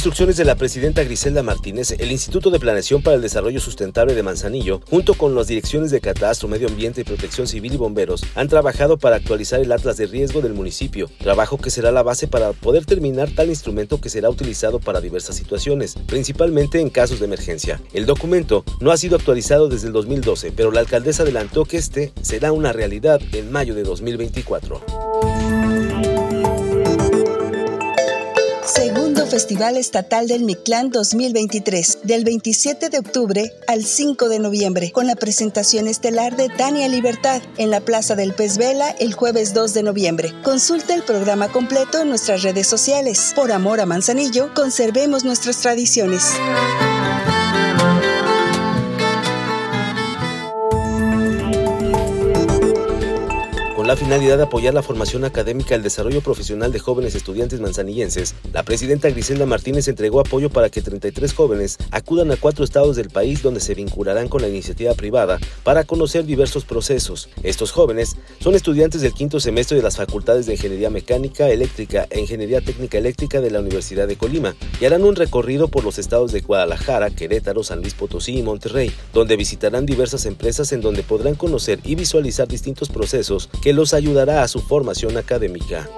[0.00, 4.22] Instrucciones de la presidenta Griselda Martínez, el Instituto de Planeación para el Desarrollo Sustentable de
[4.22, 8.48] Manzanillo, junto con las direcciones de Catastro, Medio Ambiente y Protección Civil y Bomberos, han
[8.48, 12.54] trabajado para actualizar el Atlas de Riesgo del municipio, trabajo que será la base para
[12.54, 17.78] poder terminar tal instrumento que será utilizado para diversas situaciones, principalmente en casos de emergencia.
[17.92, 22.14] El documento no ha sido actualizado desde el 2012, pero la alcaldesa adelantó que este
[22.22, 24.80] será una realidad en mayo de 2024.
[29.30, 35.14] Festival Estatal del Mictlán 2023, del 27 de octubre al 5 de noviembre, con la
[35.14, 39.82] presentación estelar de Tania Libertad en la Plaza del Pez Vela el jueves 2 de
[39.84, 40.34] noviembre.
[40.42, 43.32] Consulta el programa completo en nuestras redes sociales.
[43.36, 46.24] Por amor a Manzanillo, conservemos nuestras tradiciones.
[53.90, 58.36] La finalidad de apoyar la formación académica y el desarrollo profesional de jóvenes estudiantes manzanillenses,
[58.52, 63.10] la presidenta Griselda Martínez entregó apoyo para que 33 jóvenes acudan a cuatro estados del
[63.10, 67.30] país donde se vincularán con la iniciativa privada para conocer diversos procesos.
[67.42, 72.20] Estos jóvenes son estudiantes del quinto semestre de las facultades de Ingeniería Mecánica, Eléctrica e
[72.20, 76.30] Ingeniería Técnica Eléctrica de la Universidad de Colima y harán un recorrido por los estados
[76.30, 81.34] de Guadalajara, Querétaro, San Luis Potosí y Monterrey, donde visitarán diversas empresas en donde podrán
[81.34, 85.88] conocer y visualizar distintos procesos que los ayudará a su formación académica.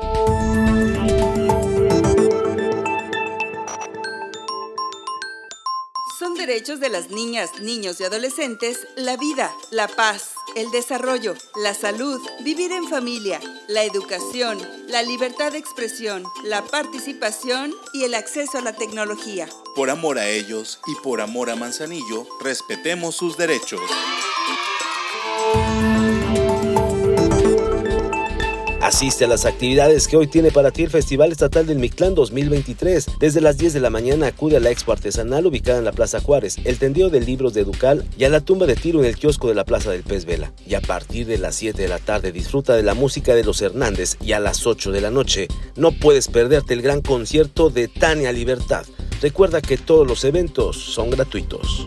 [6.16, 11.74] Son derechos de las niñas, niños y adolescentes la vida, la paz, el desarrollo, la
[11.74, 18.58] salud, vivir en familia, la educación, la libertad de expresión, la participación y el acceso
[18.58, 19.48] a la tecnología.
[19.74, 23.80] Por amor a ellos y por amor a Manzanillo, respetemos sus derechos.
[28.92, 33.06] Asiste a las actividades que hoy tiene para ti el Festival Estatal del Mictlán 2023.
[33.18, 36.20] Desde las 10 de la mañana acude a la expo artesanal ubicada en la Plaza
[36.20, 39.16] Juárez, el tendeo de libros de Ducal y a la tumba de tiro en el
[39.16, 40.52] kiosco de la Plaza del Pez Vela.
[40.66, 43.62] Y a partir de las 7 de la tarde disfruta de la música de los
[43.62, 47.88] Hernández y a las 8 de la noche no puedes perderte el gran concierto de
[47.88, 48.84] Tania Libertad.
[49.22, 51.86] Recuerda que todos los eventos son gratuitos.